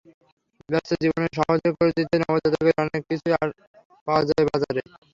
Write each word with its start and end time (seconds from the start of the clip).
ব্যস্ত 0.69 0.91
জীবনকে 1.01 1.31
সহজ 1.37 1.59
করে 1.71 1.91
দিতে 1.97 2.15
নবজাতকের 2.21 2.75
অনেক 2.83 3.01
কিছুই 3.09 3.33
পাওয়া 4.07 4.21
যায় 4.29 4.45
বাজারে। 4.49 4.81